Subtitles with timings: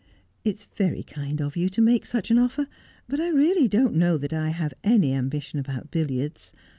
[0.43, 2.65] 'It's very kind of you to make such an offer,
[3.07, 6.51] but I really don't know that I have any ambition about billiards.